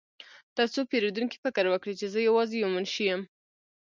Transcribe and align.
ترڅو 0.55 0.81
پیرودونکي 0.91 1.37
فکر 1.43 1.65
وکړي 1.69 1.93
چې 1.99 2.05
زه 2.13 2.19
یوازې 2.27 2.55
یو 2.63 2.69
منشي 2.75 3.03
یم 3.09 3.21